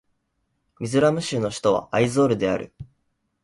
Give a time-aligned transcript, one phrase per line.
[0.79, 2.73] ミゾラム州の州都はアイゾールである